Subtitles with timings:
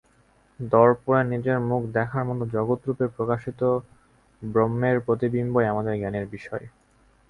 [0.59, 3.61] দর্পণে নিজের মুখ দেখার মত জগৎ-রূপে প্রকাশিত
[4.41, 6.65] ব্রহ্মের প্রতিবিম্বই আমাদের জ্ঞানের বিষয়।